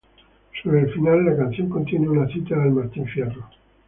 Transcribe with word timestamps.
Sobre 0.63 0.79
el 0.79 0.91
final, 0.95 1.23
la 1.23 1.37
canción 1.37 1.69
contiene 1.69 2.09
una 2.09 2.27
cita 2.27 2.57
del 2.57 2.71
Martín 2.71 3.05
Fierro. 3.05 3.47